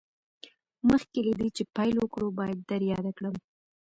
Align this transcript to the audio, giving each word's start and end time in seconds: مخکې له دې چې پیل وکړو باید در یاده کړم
مخکې 0.89 1.19
له 1.27 1.33
دې 1.39 1.47
چې 1.55 1.63
پیل 1.75 1.95
وکړو 1.99 2.27
باید 2.39 2.59
در 2.69 2.81
یاده 2.91 3.11
کړم 3.17 3.35